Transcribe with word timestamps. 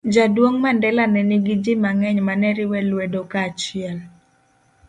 Jaduong' 0.13 0.59
Mandela 0.63 1.03
ne 1.07 1.21
nigi 1.29 1.55
ji 1.63 1.73
mang'eny 1.83 2.19
ma 2.27 2.33
ne 2.41 2.49
riwe 2.57 2.79
lwedo 2.89 3.21
kaachiel 3.31 3.97